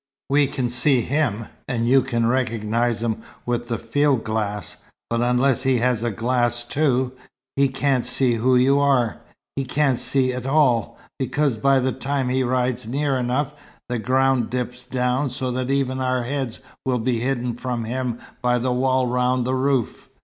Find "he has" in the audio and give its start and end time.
5.61-6.01